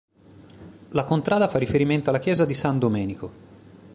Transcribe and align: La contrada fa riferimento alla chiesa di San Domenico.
La 0.93 1.03
contrada 1.03 1.47
fa 1.47 1.59
riferimento 1.59 2.09
alla 2.09 2.17
chiesa 2.17 2.43
di 2.45 2.55
San 2.55 2.79
Domenico. 2.79 3.31